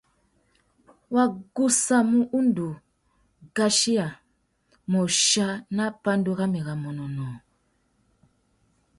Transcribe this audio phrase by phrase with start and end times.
[1.13, 1.25] Wa
[1.55, 2.67] gussamú undú
[3.45, 4.07] ngʼachiya
[4.91, 7.35] môchia nà pandú râmê râ manônôh.